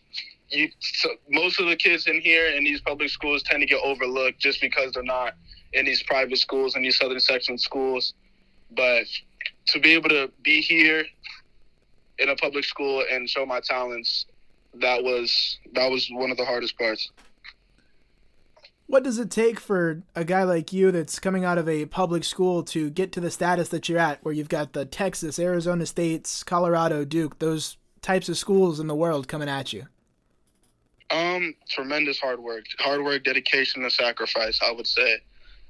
you 0.49 0.69
so 0.79 1.09
most 1.29 1.59
of 1.59 1.67
the 1.67 1.75
kids 1.75 2.07
in 2.07 2.21
here 2.21 2.47
in 2.47 2.63
these 2.63 2.81
public 2.81 3.09
schools 3.09 3.43
tend 3.43 3.61
to 3.61 3.65
get 3.65 3.81
overlooked 3.83 4.39
just 4.39 4.61
because 4.61 4.93
they're 4.93 5.03
not 5.03 5.33
in 5.73 5.85
these 5.85 6.03
private 6.03 6.37
schools 6.37 6.75
and 6.75 6.85
these 6.85 6.97
southern 6.97 7.19
section 7.19 7.57
schools. 7.57 8.13
But 8.75 9.05
to 9.67 9.79
be 9.79 9.93
able 9.93 10.09
to 10.09 10.31
be 10.43 10.61
here 10.61 11.05
in 12.19 12.29
a 12.29 12.35
public 12.35 12.63
school 12.63 13.03
and 13.11 13.29
show 13.29 13.45
my 13.45 13.59
talents, 13.59 14.25
that 14.81 15.03
was 15.03 15.59
that 15.73 15.89
was 15.89 16.07
one 16.11 16.31
of 16.31 16.37
the 16.37 16.45
hardest 16.45 16.77
parts. 16.77 17.11
What 18.87 19.03
does 19.03 19.17
it 19.17 19.31
take 19.31 19.59
for 19.59 20.03
a 20.15 20.23
guy 20.23 20.43
like 20.43 20.71
you 20.71 20.91
that's 20.91 21.17
coming 21.17 21.43
out 21.43 21.57
of 21.57 21.67
a 21.67 21.87
public 21.87 22.23
school 22.23 22.61
to 22.65 22.91
get 22.91 23.11
to 23.13 23.19
the 23.19 23.31
status 23.31 23.69
that 23.69 23.89
you're 23.89 23.97
at, 23.97 24.23
where 24.23 24.33
you've 24.33 24.49
got 24.49 24.73
the 24.73 24.85
Texas, 24.85 25.39
Arizona 25.39 25.87
States, 25.87 26.43
Colorado, 26.43 27.03
Duke, 27.03 27.39
those 27.39 27.77
types 28.03 28.29
of 28.29 28.37
schools 28.37 28.79
in 28.79 28.85
the 28.85 28.95
world 28.95 29.27
coming 29.27 29.49
at 29.49 29.73
you? 29.73 29.87
Um, 31.09 31.55
tremendous 31.67 32.19
hard 32.19 32.39
work, 32.39 32.65
hard 32.77 33.03
work, 33.03 33.23
dedication, 33.23 33.81
and 33.81 33.91
sacrifice. 33.91 34.59
I 34.61 34.71
would 34.71 34.87
say 34.87 35.17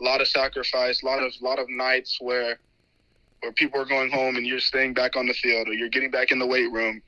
a 0.01 0.03
lot 0.03 0.19
of 0.19 0.27
sacrifice, 0.27 1.01
a 1.01 1.05
lot 1.05 1.23
of 1.23 1.31
lot 1.41 1.59
of 1.59 1.69
nights 1.69 2.17
where 2.19 2.59
where 3.39 3.53
people 3.53 3.79
are 3.79 3.85
going 3.85 4.11
home 4.11 4.35
and 4.35 4.45
you're 4.45 4.59
staying 4.59 4.93
back 4.93 5.15
on 5.15 5.25
the 5.27 5.33
field, 5.33 5.69
or 5.69 5.73
you're 5.73 5.89
getting 5.89 6.11
back 6.11 6.31
in 6.31 6.39
the 6.39 6.47
weight 6.47 6.71
room, 6.71 7.01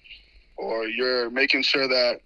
or 0.58 0.88
you're 0.88 1.30
making 1.30 1.64
sure 1.64 1.88
that 1.88 2.20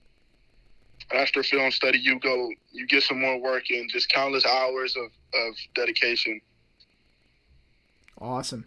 after 1.14 1.44
film 1.44 1.72
study 1.72 2.00
you 2.00 2.20
go 2.20 2.50
you 2.72 2.88
get 2.88 3.04
some 3.04 3.20
more 3.20 3.40
work 3.40 3.70
in, 3.70 3.88
just 3.90 4.10
countless 4.12 4.46
hours 4.46 4.96
of, 4.96 5.06
of 5.06 5.56
dedication. 5.76 6.40
Awesome. 8.20 8.66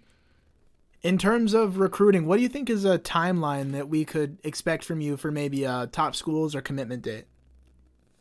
In 1.02 1.18
terms 1.18 1.52
of 1.52 1.78
recruiting, 1.78 2.26
what 2.26 2.36
do 2.36 2.42
you 2.42 2.48
think 2.48 2.70
is 2.70 2.84
a 2.84 2.98
timeline 2.98 3.72
that 3.72 3.88
we 3.88 4.04
could 4.04 4.38
expect 4.42 4.84
from 4.84 5.00
you 5.00 5.16
for 5.16 5.30
maybe 5.30 5.66
uh, 5.66 5.86
top 5.86 6.16
schools 6.16 6.54
or 6.54 6.62
commitment 6.62 7.02
date? 7.02 7.26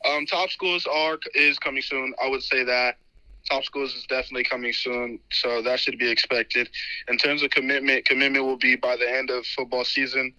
Um, 0.05 0.25
top 0.25 0.49
schools 0.49 0.85
are 0.85 1.17
is 1.33 1.57
coming 1.59 1.81
soon. 1.81 2.13
I 2.21 2.27
would 2.27 2.43
say 2.43 2.63
that 2.65 2.97
top 3.49 3.63
schools 3.63 3.95
is 3.95 4.05
definitely 4.07 4.43
coming 4.43 4.73
soon, 4.73 5.19
so 5.31 5.61
that 5.61 5.79
should 5.79 5.97
be 5.97 6.09
expected. 6.09 6.69
In 7.07 7.17
terms 7.17 7.41
of 7.41 7.51
commitment, 7.51 8.05
commitment 8.05 8.43
will 8.45 8.57
be 8.57 8.75
by 8.75 8.97
the 8.97 9.09
end 9.09 9.29
of 9.29 9.45
football 9.45 9.85
season, 9.85 10.33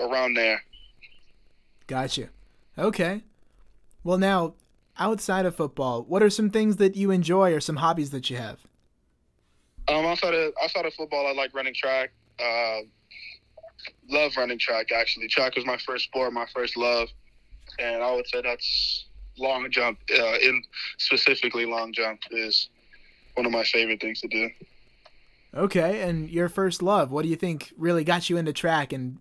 around 0.00 0.34
there. 0.34 0.62
Gotcha. 1.86 2.30
Okay. 2.78 3.22
Well, 4.02 4.18
now 4.18 4.54
outside 4.98 5.46
of 5.46 5.54
football, 5.54 6.02
what 6.02 6.22
are 6.22 6.30
some 6.30 6.50
things 6.50 6.76
that 6.76 6.96
you 6.96 7.10
enjoy 7.10 7.52
or 7.52 7.60
some 7.60 7.76
hobbies 7.76 8.10
that 8.10 8.30
you 8.30 8.36
have? 8.36 8.60
Um, 9.88 10.04
outside 10.06 10.34
of 10.34 10.52
outside 10.62 10.86
of 10.86 10.94
football, 10.94 11.26
I 11.26 11.32
like 11.32 11.54
running 11.54 11.74
track. 11.74 12.12
Uh, 12.38 12.80
love 14.08 14.32
running 14.36 14.58
track. 14.58 14.92
Actually, 14.92 15.28
track 15.28 15.56
was 15.56 15.66
my 15.66 15.76
first 15.76 16.04
sport, 16.04 16.32
my 16.32 16.46
first 16.54 16.76
love, 16.76 17.08
and 17.78 18.02
I 18.02 18.14
would 18.14 18.26
say 18.28 18.40
that's 18.42 19.06
long 19.36 19.70
jump. 19.70 19.98
Uh, 20.10 20.38
in 20.42 20.62
specifically, 20.98 21.66
long 21.66 21.92
jump 21.92 22.20
is 22.30 22.70
one 23.34 23.44
of 23.44 23.52
my 23.52 23.64
favorite 23.64 24.00
things 24.00 24.20
to 24.22 24.28
do. 24.28 24.48
Okay, 25.54 26.00
and 26.02 26.30
your 26.30 26.48
first 26.48 26.82
love, 26.82 27.10
what 27.12 27.22
do 27.22 27.28
you 27.28 27.36
think 27.36 27.72
really 27.76 28.04
got 28.04 28.28
you 28.28 28.36
into 28.36 28.52
track 28.52 28.92
and 28.92 29.18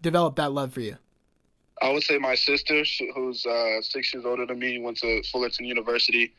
developed 0.00 0.36
that 0.36 0.52
love 0.52 0.72
for 0.72 0.80
you? 0.80 0.96
I 1.82 1.90
would 1.90 2.02
say 2.02 2.18
my 2.18 2.34
sister, 2.34 2.84
who's 3.14 3.44
uh, 3.44 3.82
six 3.82 4.14
years 4.14 4.24
older 4.24 4.46
than 4.46 4.58
me, 4.58 4.78
went 4.78 4.96
to 4.98 5.22
Fullerton 5.24 5.66
University 5.66 6.32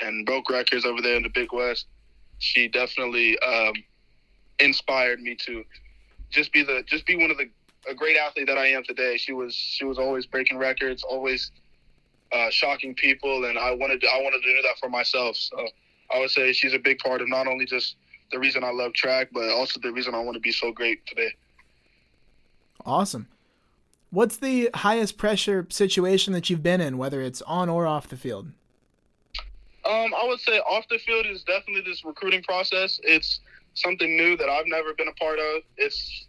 and 0.00 0.24
broke 0.24 0.48
records 0.50 0.84
over 0.84 1.02
there 1.02 1.16
in 1.16 1.22
the 1.22 1.28
Big 1.28 1.52
West. 1.52 1.86
She 2.38 2.68
definitely 2.68 3.38
um, 3.40 3.72
inspired 4.60 5.20
me 5.20 5.34
to 5.46 5.64
just 6.30 6.52
be 6.52 6.62
the 6.62 6.82
just 6.86 7.06
be 7.06 7.16
one 7.16 7.30
of 7.30 7.38
the 7.38 7.48
a 7.88 7.94
great 7.94 8.16
athlete 8.16 8.46
that 8.46 8.58
I 8.58 8.66
am 8.68 8.84
today. 8.84 9.16
She 9.16 9.32
was 9.32 9.54
she 9.54 9.84
was 9.84 9.98
always 9.98 10.26
breaking 10.26 10.58
records, 10.58 11.02
always 11.02 11.50
uh, 12.32 12.50
shocking 12.50 12.94
people, 12.94 13.44
and 13.44 13.58
I 13.58 13.72
wanted 13.72 14.00
to, 14.02 14.08
I 14.08 14.20
wanted 14.20 14.42
to 14.42 14.54
do 14.54 14.62
that 14.62 14.78
for 14.78 14.88
myself. 14.88 15.36
So 15.36 15.66
I 16.12 16.18
would 16.18 16.30
say 16.30 16.52
she's 16.52 16.74
a 16.74 16.78
big 16.78 16.98
part 16.98 17.22
of 17.22 17.28
not 17.28 17.46
only 17.46 17.64
just 17.64 17.96
the 18.32 18.38
reason 18.38 18.64
I 18.64 18.70
love 18.70 18.92
track, 18.92 19.28
but 19.32 19.48
also 19.50 19.80
the 19.80 19.92
reason 19.92 20.14
I 20.14 20.20
want 20.20 20.34
to 20.34 20.40
be 20.40 20.52
so 20.52 20.72
great 20.72 21.06
today. 21.06 21.32
Awesome. 22.86 23.26
What's 24.10 24.36
the 24.36 24.70
highest 24.72 25.18
pressure 25.18 25.66
situation 25.68 26.32
that 26.32 26.48
you've 26.48 26.62
been 26.62 26.80
in, 26.80 26.96
whether 26.96 27.20
it's 27.20 27.42
on 27.42 27.68
or 27.68 27.86
off 27.86 28.08
the 28.08 28.16
field? 28.16 28.46
Um, 29.84 30.14
I 30.14 30.24
would 30.26 30.40
say 30.40 30.58
off 30.60 30.84
the 30.88 30.98
field 30.98 31.26
is 31.26 31.42
definitely 31.42 31.82
this 31.82 32.04
recruiting 32.04 32.42
process. 32.42 33.00
It's 33.02 33.40
something 33.74 34.16
new 34.16 34.36
that 34.36 34.48
I've 34.48 34.66
never 34.66 34.94
been 34.94 35.08
a 35.08 35.12
part 35.12 35.38
of. 35.38 35.62
It's 35.76 36.26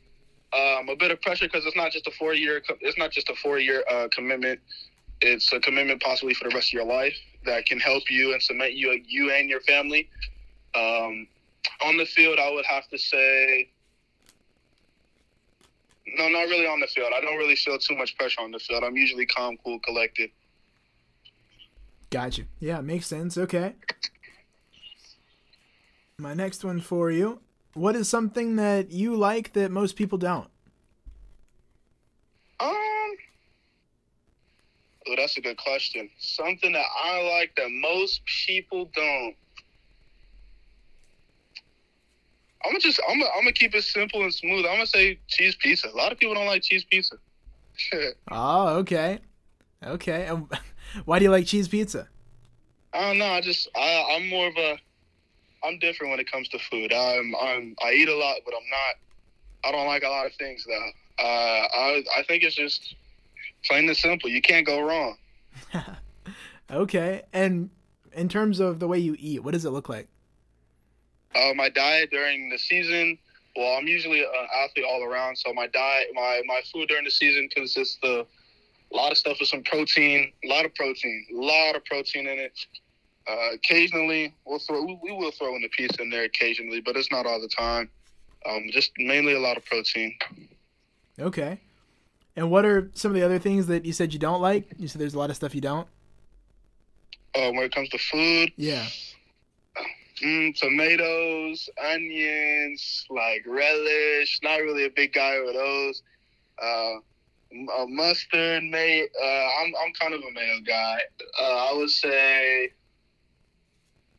um, 0.54 0.90
a 0.90 0.96
bit 0.96 1.12
of 1.12 1.22
pressure 1.22 1.46
because 1.46 1.66
it's 1.66 1.78
not 1.78 1.92
just 1.92 2.08
a 2.08 2.12
four 2.12 2.34
year. 2.34 2.62
It's 2.82 2.98
not 2.98 3.12
just 3.12 3.30
a 3.30 3.36
four 3.36 3.60
year 3.60 3.84
uh, 3.90 4.08
commitment. 4.12 4.60
It's 5.22 5.52
a 5.54 5.60
commitment 5.60 6.02
possibly 6.02 6.34
for 6.34 6.50
the 6.50 6.56
rest 6.56 6.70
of 6.70 6.74
your 6.74 6.86
life 6.86 7.16
that 7.46 7.66
can 7.66 7.80
help 7.80 8.10
you 8.10 8.34
and 8.34 8.42
cement 8.42 8.74
you, 8.74 9.02
you 9.08 9.32
and 9.32 9.50
your 9.50 9.62
family. 9.62 10.10
Um, 10.76 11.28
on 11.84 11.98
the 11.98 12.06
field, 12.06 12.40
I 12.40 12.52
would 12.52 12.66
have 12.66 12.88
to 12.90 12.98
say 12.98 13.70
no, 16.16 16.30
not 16.30 16.48
really 16.48 16.68
on 16.68 16.80
the 16.80 16.88
field. 16.88 17.12
I 17.16 17.22
don't 17.22 17.38
really 17.38 17.56
feel 17.56 17.78
too 17.78 17.96
much 17.96 18.18
pressure 18.18 18.42
on 18.42 18.52
the 18.52 18.60
field. 18.60 18.84
I'm 18.84 18.96
usually 18.96 19.26
calm, 19.26 19.58
cool, 19.64 19.80
collected. 19.80 20.30
Gotcha. 22.10 22.44
Yeah, 22.60 22.82
makes 22.82 23.08
sense. 23.08 23.38
Okay. 23.38 23.74
My 26.18 26.34
next 26.34 26.64
one 26.64 26.80
for 26.80 27.12
you. 27.12 27.40
What 27.74 27.96
is 27.96 28.10
something 28.10 28.56
that 28.56 28.92
you 28.92 29.16
like 29.16 29.54
that 29.54 29.70
most 29.70 29.96
people 29.96 30.18
don't? 30.18 30.48
Um, 32.60 32.70
oh, 32.70 33.16
that's 35.16 35.38
a 35.38 35.42
good 35.42 35.58
question. 35.58 36.10
Something 36.18 36.72
that 36.72 36.86
I 37.04 37.22
like 37.38 37.56
that 37.58 37.70
most 37.70 38.22
people 38.26 38.90
don't. 38.96 39.36
I'm 42.68 42.74
gonna 42.74 42.80
just 42.82 43.00
I'm 43.08 43.18
gonna, 43.18 43.32
I'm 43.34 43.42
gonna 43.44 43.54
keep 43.54 43.74
it 43.74 43.84
simple 43.84 44.22
and 44.24 44.34
smooth. 44.34 44.66
I'm 44.66 44.74
gonna 44.74 44.88
say 44.88 45.20
cheese 45.28 45.56
pizza. 45.56 45.88
A 45.88 45.96
lot 45.96 46.12
of 46.12 46.18
people 46.18 46.36
don't 46.36 46.48
like 46.48 46.64
cheese 46.64 46.84
pizza. 46.84 47.16
oh, 48.32 48.68
okay, 48.80 49.20
okay. 49.82 50.26
And 50.26 50.48
why 51.06 51.20
do 51.20 51.26
you 51.26 51.32
like 51.32 51.46
cheese 51.46 51.70
pizza? 51.70 52.10
I 52.94 53.02
don't 53.02 53.20
know. 53.20 53.26
I 53.26 53.40
just 53.40 53.70
I 53.74 54.18
I'm 54.18 54.28
more 54.28 54.48
of 54.48 54.58
a 54.58 54.78
I'm 55.64 55.80
different 55.80 56.12
when 56.12 56.20
it 56.20 56.30
comes 56.30 56.50
to 56.50 56.60
food. 56.60 56.92
I'm 56.92 57.34
I'm 57.42 57.74
I 57.82 57.94
eat 57.94 58.10
a 58.10 58.16
lot, 58.16 58.38
but 58.44 58.54
I'm 58.54 58.70
not. 58.70 59.70
I 59.70 59.72
don't 59.72 59.88
like 59.88 60.04
a 60.04 60.10
lot 60.10 60.26
of 60.26 60.34
things 60.34 60.66
though. 60.68 61.24
Uh, 61.24 61.68
I 61.74 62.04
I 62.18 62.24
think 62.28 62.44
it's 62.44 62.56
just 62.56 62.96
plain 63.64 63.88
and 63.88 63.96
simple. 63.96 64.30
You 64.30 64.42
can't 64.42 64.66
go 64.66 64.82
wrong. 64.82 65.16
okay, 66.72 67.24
and 67.32 67.70
in 68.12 68.28
terms 68.28 68.60
of 68.60 68.80
the 68.80 68.90
way 68.90 69.00
you 69.00 69.16
eat, 69.18 69.42
what 69.44 69.54
does 69.54 69.64
it 69.64 69.70
look 69.70 69.88
like? 69.88 70.10
Uh, 71.36 71.54
my 71.54 71.70
diet 71.70 72.10
during 72.12 72.50
the 72.50 72.58
season. 72.58 73.18
Well, 73.56 73.78
I'm 73.78 73.88
usually 73.88 74.22
an 74.22 74.48
athlete 74.64 74.86
all 74.88 75.04
around, 75.04 75.36
so 75.38 75.52
my 75.54 75.68
diet, 75.68 76.08
my 76.14 76.42
my 76.46 76.62
food 76.72 76.90
during 76.90 77.06
the 77.06 77.12
season 77.12 77.50
consists 77.50 77.98
of 78.04 78.28
a 78.92 78.96
lot 78.96 79.12
of 79.12 79.18
stuff 79.18 79.38
with 79.40 79.50
some 79.50 79.64
protein, 79.64 80.32
a 80.44 80.48
lot 80.48 80.66
of 80.66 80.74
protein, 80.76 81.26
a 81.34 81.36
lot 81.36 81.76
of 81.76 81.84
protein 81.86 82.28
in 82.28 82.40
it. 82.40 82.54
Uh, 83.28 83.54
occasionally, 83.54 84.34
we'll 84.46 84.60
throw 84.60 84.84
we, 84.84 84.98
we, 85.04 85.12
will 85.12 85.32
throw 85.32 85.56
in 85.56 85.64
a 85.64 85.70
piece 85.70 85.92
in 86.00 86.10
there 86.10 86.24
occasionally, 86.24 86.82
but 86.82 86.96
it's 86.96 87.12
not 87.12 87.26
all 87.26 87.42
the 87.42 87.50
time. 87.50 87.90
Um, 88.46 88.68
just 88.72 88.92
mainly 88.98 89.34
a 89.34 89.40
lot 89.40 89.58
of 89.58 89.66
protein. 89.66 90.16
Okay. 91.20 91.60
And 92.36 92.52
what 92.52 92.66
are 92.66 92.90
some 92.94 93.12
of 93.12 93.16
the 93.16 93.24
other 93.24 93.40
things 93.40 93.68
that 93.68 93.84
you 93.84 93.92
said 93.92 94.14
you 94.14 94.20
don't 94.20 94.42
like? 94.42 94.68
You 94.78 94.88
said 94.88 95.02
there's 95.02 95.16
a 95.16 95.20
lot 95.20 95.30
of 95.30 95.36
stuff 95.36 95.56
you 95.56 95.62
don't. 95.62 95.88
Uh, 97.36 97.52
when 97.52 97.64
it 97.64 97.74
comes 97.74 97.90
to 97.90 97.98
food, 97.98 98.52
yeah. 98.56 98.86
Mm, 100.24 100.56
tomatoes, 100.56 101.70
onions, 101.94 103.06
like 103.10 103.46
relish. 103.46 104.40
Not 104.42 104.62
really 104.62 104.86
a 104.86 104.90
big 104.90 105.14
guy 105.14 105.40
with 105.40 105.54
those. 105.54 106.02
Uh, 106.62 106.96
mustard, 107.88 108.64
mate. 108.64 109.10
Uh, 109.22 109.48
I'm 109.62 109.74
I'm 109.84 109.94
kind 109.94 110.14
of 110.14 110.22
a 110.22 110.32
mayo 110.34 110.60
guy. 110.66 111.00
Uh, 111.40 111.70
I 111.70 111.74
would 111.76 111.90
say 111.90 112.72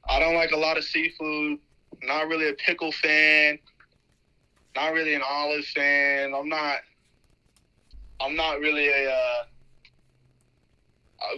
I 0.09 0.19
don't 0.19 0.35
like 0.35 0.52
a 0.52 0.57
lot 0.57 0.78
of 0.78 0.85
seafood. 0.85 1.59
Not 2.02 2.28
really 2.28 2.49
a 2.49 2.55
pickle 2.55 2.93
fan. 2.93 3.59
Not 4.76 4.93
really 4.93 5.14
an 5.14 5.23
olive 5.28 5.64
fan. 5.67 6.33
I'm 6.35 6.49
not. 6.49 6.78
I'm 8.21 8.37
not 8.37 8.61
really 8.61 8.88
a. 8.88 9.47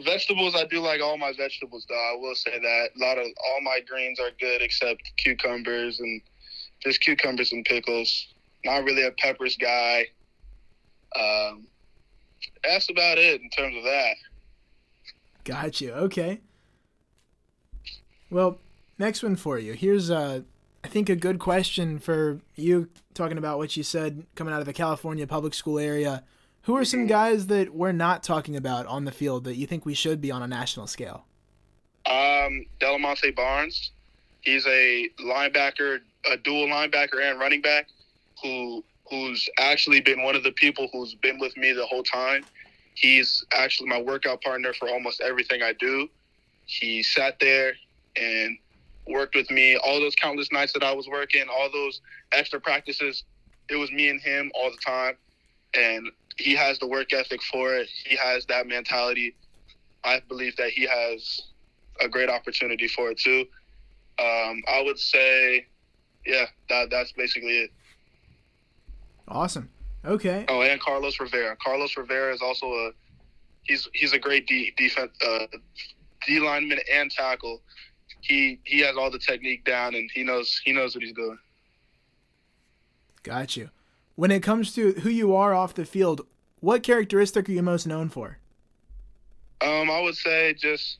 Vegetables, 0.05 0.55
I 0.55 0.65
do 0.65 0.81
like 0.81 1.01
all 1.01 1.17
my 1.17 1.33
vegetables, 1.37 1.87
though. 1.89 1.95
I 1.95 2.17
will 2.19 2.35
say 2.35 2.59
that 2.59 2.91
a 2.97 2.99
lot 2.99 3.19
of 3.19 3.25
all 3.25 3.61
my 3.63 3.81
greens 3.87 4.21
are 4.21 4.31
good 4.39 4.63
except 4.63 5.03
cucumbers 5.17 6.01
and 6.01 6.21
just 6.83 7.01
cucumbers 7.01 7.53
and 7.53 7.65
pickles. 7.65 8.29
Not 8.65 8.85
really 8.85 9.07
a 9.07 9.13
peppers 9.13 9.57
guy. 9.57 10.07
Um, 11.17 11.67
that's 12.63 12.91
about 12.91 13.19
it 13.19 13.41
in 13.41 13.51
terms 13.51 13.77
of 13.77 13.85
that. 13.85 14.15
Gotcha. 15.45 15.95
Okay. 15.95 16.41
Well, 18.31 18.59
next 18.99 19.23
one 19.23 19.37
for 19.37 19.59
you. 19.59 19.73
Here's 19.73 20.11
uh, 20.11 20.43
I 20.85 20.89
think 20.89 21.09
a 21.09 21.17
good 21.17 21.39
question 21.39 21.99
for 21.99 22.41
you 22.55 22.89
talking 23.15 23.39
about 23.39 23.59
what 23.59 23.77
you 23.77 23.83
said 23.83 24.25
coming 24.35 24.55
out 24.55 24.61
of 24.61 24.67
the 24.67 24.73
California 24.73 25.27
public 25.27 25.55
school 25.55 25.79
area 25.79 26.23
who 26.63 26.77
are 26.77 26.85
some 26.85 27.07
guys 27.07 27.47
that 27.47 27.75
we're 27.75 27.93
not 27.93 28.23
talking 28.23 28.57
about 28.57 28.87
on 28.87 29.05
the 29.05 29.13
field 29.13 29.45
that 29.45 29.57
you 29.57 29.67
think 29.67 29.87
we 29.87 29.95
should 29.95 30.21
be 30.21 30.31
on 30.31 30.43
a 30.43 30.47
national 30.47 30.87
scale? 30.87 31.25
Um, 32.07 32.67
Delamonte 32.81 33.35
Barnes. 33.35 33.93
He's 34.41 34.67
a 34.67 35.09
linebacker, 35.21 36.01
a 36.31 36.37
dual 36.39 36.67
linebacker 36.67 37.23
and 37.23 37.39
running 37.39 37.61
back, 37.61 37.89
who 38.43 38.85
who's 39.11 39.49
actually 39.59 40.01
been 40.01 40.23
one 40.23 40.37
of 40.37 40.45
the 40.45 40.53
people 40.53 40.89
who's 40.93 41.15
been 41.15 41.39
with 41.39 41.57
me 41.57 41.73
the 41.73 41.85
whole 41.85 42.03
time. 42.03 42.45
He's 42.95 43.45
actually 43.53 43.89
my 43.89 44.01
workout 44.01 44.41
partner 44.41 44.73
for 44.73 44.89
almost 44.89 45.21
everything 45.21 45.63
I 45.63 45.73
do. 45.73 46.09
He 46.67 47.03
sat 47.03 47.41
there 47.41 47.73
and 48.17 48.57
worked 49.09 49.35
with 49.35 49.51
me 49.51 49.77
all 49.77 50.01
those 50.01 50.15
countless 50.15 50.53
nights 50.53 50.73
that 50.75 50.85
I 50.85 50.93
was 50.93 51.09
working, 51.09 51.45
all 51.51 51.71
those 51.73 52.01
extra 52.33 52.61
practices. 52.61 53.25
It 53.69 53.77
was 53.77 53.91
me 53.91 54.09
and 54.09 54.21
him 54.21 54.53
all 54.55 54.71
the 54.71 54.77
time. 54.77 55.17
And 55.75 56.11
he 56.41 56.55
has 56.55 56.79
the 56.79 56.87
work 56.87 57.13
ethic 57.13 57.43
for 57.43 57.75
it. 57.75 57.89
He 58.05 58.17
has 58.17 58.47
that 58.47 58.67
mentality. 58.67 59.35
I 60.03 60.21
believe 60.29 60.57
that 60.57 60.71
he 60.71 60.87
has 60.87 61.43
a 62.01 62.09
great 62.09 62.31
opportunity 62.31 62.89
for 62.89 63.11
it 63.11 63.19
too. 63.19 63.45
Um, 64.19 64.63
I 64.69 64.83
would 64.85 64.99
say, 64.99 65.67
yeah, 66.27 66.47
that 66.69 66.91
that's 66.91 67.13
basically 67.13 67.59
it. 67.59 67.71
Awesome. 69.29 69.69
Okay. 70.05 70.45
Oh, 70.49 70.63
and 70.63 70.81
Carlos 70.81 71.21
Rivera. 71.21 71.57
Carlos 71.63 71.97
Rivera 71.97 72.33
is 72.35 72.41
also 72.41 72.67
a 72.67 72.91
he's 73.63 73.89
he's 73.95 74.13
a 74.13 74.19
great 74.19 74.47
D 74.47 74.73
defense 74.77 75.13
uh, 75.27 75.47
D 76.27 76.41
lineman 76.41 76.79
and 76.93 77.11
tackle. 77.11 77.61
He 78.23 78.59
he 78.65 78.81
has 78.81 78.97
all 78.97 79.11
the 79.11 79.19
technique 79.19 79.65
down 79.65 79.95
and 79.95 80.11
he 80.13 80.25
knows 80.25 80.61
he 80.65 80.73
knows 80.73 80.95
what 80.95 81.05
he's 81.05 81.13
doing. 81.13 81.39
Got 83.23 83.57
you. 83.57 83.71
When 84.21 84.31
it 84.31 84.43
comes 84.43 84.75
to 84.75 84.93
who 85.01 85.09
you 85.09 85.35
are 85.35 85.55
off 85.55 85.73
the 85.73 85.87
field, 85.87 86.27
what 86.61 86.83
characteristic 86.83 87.49
are 87.49 87.53
you 87.53 87.63
most 87.63 87.87
known 87.87 88.11
for? 88.11 88.37
Um, 89.63 89.91
I 89.91 89.99
would 90.03 90.15
say 90.15 90.53
just 90.53 90.99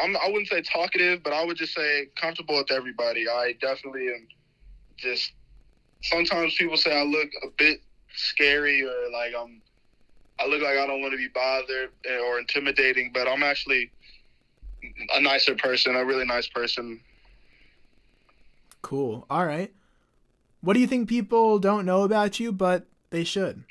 I'm 0.00 0.16
I 0.16 0.26
wouldn't 0.26 0.48
say 0.48 0.60
talkative, 0.62 1.22
but 1.22 1.32
I 1.32 1.44
would 1.44 1.56
just 1.56 1.72
say 1.72 2.08
comfortable 2.20 2.56
with 2.56 2.72
everybody. 2.72 3.28
I 3.28 3.54
definitely 3.60 4.08
am 4.08 4.26
just 4.96 5.34
sometimes 6.02 6.56
people 6.56 6.76
say 6.76 7.00
I 7.00 7.04
look 7.04 7.28
a 7.44 7.50
bit 7.56 7.78
scary 8.16 8.82
or 8.82 9.08
like 9.12 9.32
I'm 9.38 9.62
I 10.40 10.48
look 10.48 10.62
like 10.62 10.76
I 10.76 10.84
don't 10.84 11.00
want 11.00 11.12
to 11.12 11.16
be 11.16 11.28
bothered 11.28 11.90
or 12.24 12.40
intimidating, 12.40 13.12
but 13.14 13.28
I'm 13.28 13.44
actually 13.44 13.92
a 15.14 15.20
nicer 15.20 15.54
person, 15.54 15.94
a 15.94 16.04
really 16.04 16.26
nice 16.26 16.48
person. 16.48 16.98
Cool. 18.82 19.24
All 19.30 19.46
right. 19.46 19.72
What 20.66 20.74
do 20.74 20.80
you 20.80 20.88
think 20.88 21.08
people 21.08 21.60
don't 21.60 21.86
know 21.86 22.02
about 22.02 22.40
you, 22.40 22.50
but 22.50 22.86
they 23.10 23.22
should? 23.22 23.62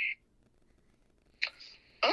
Um, 2.01 2.11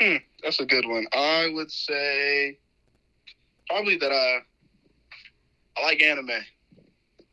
hmm, 0.00 0.16
that's 0.42 0.58
a 0.58 0.64
good 0.64 0.88
one. 0.88 1.06
I 1.12 1.50
would 1.52 1.70
say 1.70 2.56
probably 3.68 3.98
that 3.98 4.10
I 4.10 4.38
I 5.76 5.82
like 5.82 6.02
anime. 6.02 6.30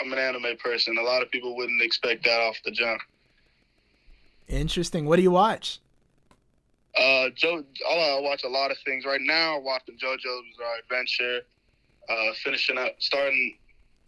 I'm 0.02 0.12
an 0.12 0.20
anime 0.20 0.58
person. 0.58 0.98
A 0.98 1.04
lot 1.04 1.22
of 1.22 1.32
people 1.32 1.56
wouldn't 1.56 1.82
expect 1.82 2.26
that 2.26 2.42
off 2.42 2.58
the 2.66 2.72
jump. 2.72 3.00
Interesting. 4.50 5.06
What 5.06 5.16
do 5.16 5.22
you 5.22 5.32
watch? 5.32 5.80
Uh, 6.98 7.30
Joe, 7.34 7.64
I 7.90 8.20
watch 8.20 8.44
a 8.44 8.50
lot 8.50 8.72
of 8.72 8.78
things 8.84 9.06
right 9.06 9.22
now. 9.22 9.58
Watching 9.58 9.96
JoJo's 9.96 10.44
Bizarre 10.52 10.80
Adventure. 10.84 11.44
Uh, 12.10 12.34
finishing 12.44 12.78
up, 12.78 12.92
starting, 13.00 13.58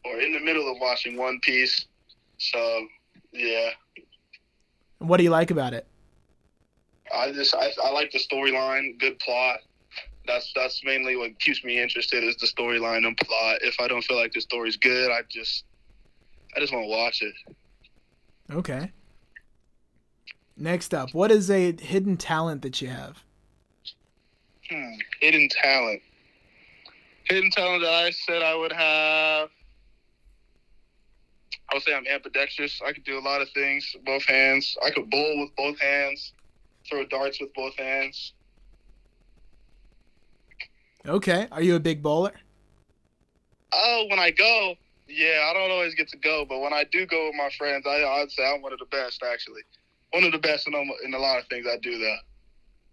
or 0.06 0.20
in 0.20 0.34
the 0.34 0.40
middle 0.40 0.72
of 0.72 0.78
watching 0.80 1.18
One 1.18 1.40
Piece. 1.42 1.86
So, 2.38 2.88
yeah. 3.32 3.72
What 5.00 5.18
do 5.18 5.24
you 5.24 5.30
like 5.30 5.52
about 5.52 5.74
it? 5.74 5.88
I 7.14 7.32
just 7.32 7.56
I, 7.56 7.72
I 7.84 7.92
like 7.92 8.12
the 8.12 8.20
storyline, 8.20 9.00
good 9.00 9.20
plot. 9.20 9.60
That's 10.28 10.52
that's 10.56 10.84
mainly 10.84 11.16
what 11.16 11.40
keeps 11.40 11.64
me 11.64 11.82
interested 11.82 12.24
is 12.24 12.36
the 12.38 12.46
storyline 12.46 13.06
and 13.06 13.18
plot. 13.18 13.60
If 13.62 13.80
I 13.80 13.88
don't 13.88 14.04
feel 14.04 14.18
like 14.18 14.34
the 14.34 14.42
story's 14.42 14.78
good, 14.78 15.12
I 15.12 15.22
just 15.30 15.64
I 16.56 16.60
just 16.60 16.72
want 16.72 16.86
to 16.86 16.90
watch 16.90 17.22
it. 17.22 17.34
Okay. 18.52 18.92
Next 20.56 20.94
up, 20.94 21.14
what 21.14 21.32
is 21.32 21.50
a 21.50 21.74
hidden 21.80 22.18
talent 22.18 22.62
that 22.64 22.82
you 22.82 22.90
have? 22.90 23.24
Hmm, 24.70 24.96
hidden 25.22 25.48
talent. 25.50 26.02
Hidden 27.24 27.50
talent 27.52 27.84
that 27.84 27.94
I 27.94 28.12
said 28.12 28.42
I 28.42 28.56
would 28.56 28.74
have. 28.74 29.50
I 31.72 31.76
would 31.76 31.84
say 31.84 31.94
I'm 31.94 32.08
ambidextrous. 32.08 32.82
I 32.86 32.94
could 32.94 33.04
do 33.04 33.20
a 33.20 33.22
lot 33.22 33.42
of 33.42 33.50
things, 33.52 33.96
both 34.06 34.26
hands. 34.26 34.76
I 34.84 34.90
could 34.92 35.10
bowl 35.10 35.40
with 35.40 35.56
both 35.56 35.80
hands, 35.80 36.34
throw 36.90 37.06
darts 37.06 37.40
with 37.40 37.54
both 37.54 37.76
hands. 37.78 38.34
Okay. 41.08 41.48
Are 41.52 41.62
you 41.62 41.76
a 41.76 41.80
big 41.80 42.02
bowler? 42.02 42.34
Oh, 43.72 44.06
when 44.10 44.20
I 44.20 44.32
go, 44.32 44.76
yeah, 45.08 45.48
I 45.50 45.54
don't 45.54 45.72
always 45.72 45.94
get 45.94 46.08
to 46.10 46.18
go, 46.18 46.44
but 46.44 46.60
when 46.60 46.74
I 46.74 46.86
do 46.92 47.06
go 47.06 47.28
with 47.28 47.36
my 47.36 47.50
friends, 47.58 47.86
I, 47.88 48.04
I'd 48.04 48.32
say 48.32 48.44
I'm 48.44 48.62
one 48.62 48.74
of 48.74 48.80
the 48.80 48.86
best, 48.86 49.22
actually 49.24 49.62
one 50.12 50.24
of 50.24 50.32
the 50.32 50.40
best 50.40 50.68
in, 50.68 50.74
in 51.06 51.14
a 51.14 51.20
lot 51.20 51.40
of 51.40 51.46
things 51.48 51.66
I 51.72 51.78
do 51.78 51.98
though. 51.98 52.18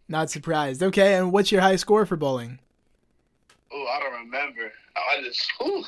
Not 0.09 0.31
surprised. 0.31 0.83
Okay, 0.83 1.15
and 1.15 1.33
what's 1.33 1.51
your 1.51 1.61
high 1.61 1.77
score 1.77 2.07
for 2.07 2.17
bowling? 2.17 2.59
Oh, 3.73 3.87
I 3.87 3.99
don't 4.01 4.13
remember. 4.25 4.73
I 4.97 5.23
just, 5.23 5.53
whew, 5.59 5.85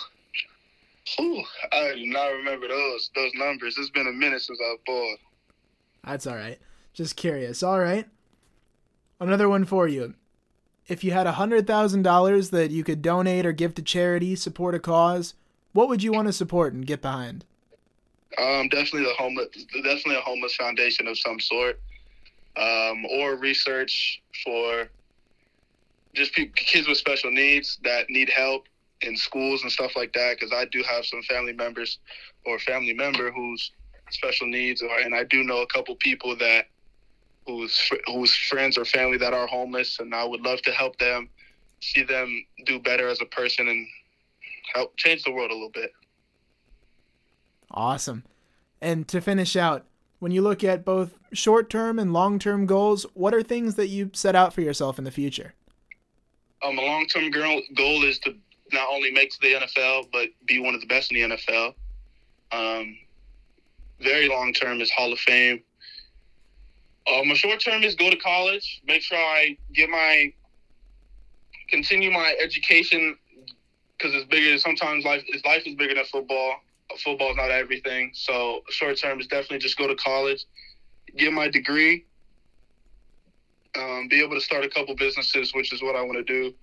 whew, 1.17 1.45
I 1.73 1.95
do 1.95 2.07
not 2.07 2.29
remember 2.29 2.69
those 2.69 3.11
those 3.15 3.33
numbers. 3.35 3.77
It's 3.79 3.91
been 3.91 4.07
a 4.07 4.13
minute 4.13 4.43
since 4.43 4.59
I've. 4.61 5.19
That's 6.05 6.27
all 6.27 6.37
right. 6.37 6.59
Just 6.93 7.17
curious. 7.17 7.63
All 7.63 7.79
right. 7.79 8.07
Another 9.21 9.49
one 9.49 9.65
for 9.65 9.89
you. 9.89 10.15
If 10.87 11.05
you 11.05 11.13
had 11.13 11.27
a 11.27 11.33
hundred 11.33 11.67
thousand 11.67 12.03
dollars 12.03 12.51
that 12.51 12.71
you 12.71 12.83
could 12.83 13.03
donate 13.03 13.45
or 13.45 13.53
give 13.53 13.75
to 13.75 13.83
charity, 13.83 14.35
support 14.37 14.75
a 14.75 14.79
cause, 14.79 15.35
what 15.73 15.89
would 15.89 16.03
you 16.03 16.13
want 16.13 16.29
to 16.29 16.33
support 16.33 16.73
and 16.73 16.87
get 16.87 17.03
behind? 17.03 17.45
Um, 18.39 18.69
definitely 18.69 19.05
the 19.05 19.15
homeless, 19.19 19.49
definitely 19.75 20.17
a 20.17 20.21
homeless 20.21 20.55
foundation 20.55 21.07
of 21.09 21.19
some 21.19 21.41
sort, 21.41 21.81
um, 22.57 23.05
or 23.07 23.37
research 23.37 24.23
for 24.45 24.89
just 26.15 26.35
kids 26.35 26.89
with 26.89 26.99
special 26.99 27.31
needs 27.31 27.79
that 27.85 28.09
need 28.09 28.31
help 28.31 28.67
in 29.03 29.17
schools 29.17 29.63
and 29.63 29.73
stuff 29.73 29.93
like 29.97 30.13
that. 30.13 30.37
Because 30.39 30.53
I 30.53 30.65
do 30.67 30.83
have 30.83 31.05
some 31.05 31.23
family 31.23 31.53
members 31.53 31.99
or 32.45 32.59
family 32.59 32.93
member 32.93 33.31
who's 33.31 33.73
special 34.11 34.47
needs, 34.47 34.83
or 34.83 34.99
and 34.99 35.15
I 35.15 35.25
do 35.25 35.43
know 35.45 35.63
a 35.63 35.67
couple 35.67 35.95
people 35.97 36.37
that 36.37 36.67
whose 37.47 37.91
whose 38.07 38.35
friends 38.35 38.77
or 38.77 38.85
family 38.85 39.19
that 39.19 39.33
are 39.33 39.47
homeless, 39.47 39.99
and 40.01 40.15
I 40.15 40.25
would 40.25 40.43
love 40.43 40.63
to 40.63 40.71
help 40.71 40.99
them, 40.99 41.29
see 41.81 42.03
them 42.03 42.45
do 42.67 42.79
better 42.79 43.09
as 43.09 43.21
a 43.21 43.27
person, 43.27 43.69
and 43.69 43.87
help 44.75 44.97
change 44.97 45.25
the 45.25 45.33
world 45.33 45.51
a 45.51 45.55
little 45.55 45.71
bit. 45.71 45.93
Awesome. 47.71 48.25
And 48.81 49.09
to 49.09 49.21
finish 49.21 49.57
out, 49.57 49.85
when 50.19 50.33
you 50.33 50.43
look 50.43 50.65
at 50.65 50.85
both 50.85 51.19
short 51.33 51.71
term 51.71 51.99
and 51.99 52.13
long 52.13 52.39
term 52.39 52.67
goals, 52.67 53.07
what 53.15 53.35
are 53.35 53.43
things 53.43 53.75
that 53.77 53.89
you 53.89 54.11
set 54.13 54.35
out 54.35 54.53
for 54.53 54.61
yourself 54.61 54.99
in 54.99 55.05
the 55.05 55.11
future? 55.11 55.55
Um, 56.65 56.79
a 56.79 56.83
long 56.83 57.07
term 57.07 57.31
goal 57.31 58.05
is 58.05 58.19
to 58.21 58.35
not 58.73 58.89
only 58.91 59.11
make 59.11 59.33
the 59.41 59.55
NFL, 59.55 60.09
but 60.13 60.29
be 60.47 60.59
one 60.59 60.75
of 60.75 60.81
the 60.81 60.87
best 60.87 61.13
in 61.13 61.31
the 61.31 61.37
NFL. 61.37 61.75
Um, 62.53 62.97
very 64.01 64.29
long 64.29 64.53
term 64.53 64.81
is 64.81 64.91
Hall 64.91 65.13
of 65.13 65.19
Fame. 65.19 65.63
Um, 67.13 67.31
a 67.31 67.35
short 67.35 67.61
term 67.61 67.83
is 67.83 67.95
go 67.95 68.11
to 68.11 68.17
college, 68.17 68.83
make 68.87 69.03
sure 69.03 69.19
I 69.19 69.57
get 69.73 69.89
my 69.89 70.33
continue 71.69 72.11
my 72.11 72.35
education 72.41 73.17
because 73.97 74.15
it's 74.15 74.27
bigger. 74.27 74.59
Sometimes 74.59 75.05
life 75.05 75.25
is 75.29 75.45
life 75.45 75.67
is 75.67 75.75
bigger 75.75 75.95
than 75.95 76.05
football 76.05 76.57
football 76.97 77.31
is 77.31 77.37
not 77.37 77.51
everything. 77.51 78.11
So 78.15 78.63
short 78.71 78.99
term 78.99 79.21
is 79.21 79.27
definitely 79.27 79.59
just 79.59 79.77
go 79.77 79.87
to 79.87 79.95
college, 79.97 80.45
get 81.17 81.33
my 81.33 81.49
degree, 81.49 82.05
um, 83.77 84.09
be 84.09 84.23
able 84.23 84.35
to 84.35 84.41
start 84.41 84.65
a 84.65 84.69
couple 84.69 84.95
businesses, 84.95 85.55
which 85.55 85.73
is 85.73 85.83
what 85.83 85.97
I 85.97 86.03
want 86.03 86.15
to 86.15 86.25
do. 86.25 86.55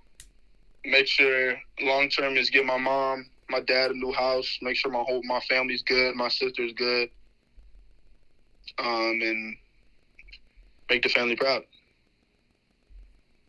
Make 0.86 1.08
sure 1.08 1.56
long 1.82 2.10
term 2.10 2.38
is 2.38 2.50
get 2.50 2.65
my 2.65 2.78
mom, 2.78 3.26
my 3.50 3.60
dad 3.62 3.91
a 3.91 3.93
new 3.98 4.12
house. 4.12 4.58
Make 4.62 4.76
sure 4.76 4.91
my 4.91 5.04
whole 5.04 5.21
my 5.24 5.39
family's 5.41 5.84
good, 5.84 6.15
my 6.15 6.30
sister's 6.30 6.74
good, 6.74 7.10
um, 8.78 9.19
and 9.21 9.56
make 10.89 11.02
the 11.02 11.10
family 11.10 11.36
proud. 11.36 11.63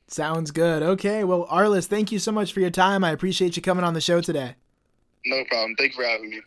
Sounds 0.08 0.52
good. 0.52 0.82
Okay, 0.82 1.24
well, 1.24 1.46
Arlis, 1.48 1.86
thank 1.86 2.12
you 2.12 2.18
so 2.18 2.30
much 2.30 2.52
for 2.52 2.60
your 2.60 2.70
time. 2.70 3.02
I 3.02 3.10
appreciate 3.10 3.56
you 3.56 3.62
coming 3.62 3.84
on 3.84 3.92
the 3.92 4.00
show 4.00 4.20
today. 4.20 4.54
No 5.24 5.44
problem. 5.44 5.74
Thank 5.76 5.92
you 5.92 6.02
for 6.02 6.08
having 6.08 6.30
me. 6.30 6.40